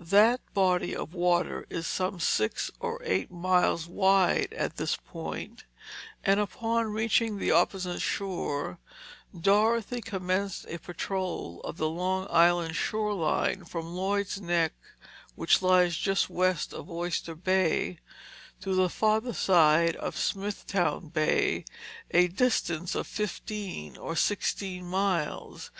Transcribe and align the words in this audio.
That 0.00 0.40
body 0.54 0.92
of 0.92 1.14
water 1.14 1.66
is 1.70 1.86
some 1.86 2.18
six 2.18 2.68
or 2.80 3.00
eight 3.04 3.30
miles 3.30 3.86
wide 3.86 4.52
at 4.54 4.76
this 4.76 4.96
point, 4.96 5.62
and 6.24 6.40
upon 6.40 6.86
reaching 6.88 7.38
the 7.38 7.52
opposite 7.52 8.00
shore, 8.02 8.80
Dorothy 9.40 10.00
commenced 10.00 10.66
a 10.68 10.78
patrol 10.80 11.60
of 11.60 11.76
the 11.76 11.88
Long 11.88 12.26
Island 12.28 12.74
shore 12.74 13.14
line 13.14 13.64
from 13.64 13.94
Lloyds' 13.94 14.40
Neck, 14.40 14.72
which 15.36 15.62
lies 15.62 15.96
just 15.96 16.28
west 16.28 16.74
of 16.74 16.90
Oyster 16.90 17.36
Bay, 17.36 17.98
to 18.62 18.74
the 18.74 18.90
farther 18.90 19.32
side 19.32 19.94
of 19.94 20.16
Smithtown 20.16 21.06
Bay, 21.08 21.64
a 22.10 22.26
distance 22.26 22.96
of 22.96 23.06
fifteen 23.06 23.96
or 23.96 24.16
sixteen 24.16 24.84
miles. 24.86 25.70